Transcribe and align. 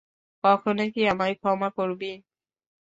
কখনো 0.43 0.83
কি 0.93 1.01
আমায় 1.11 1.35
ক্ষমা 1.39 1.69
করবি? 1.77 2.11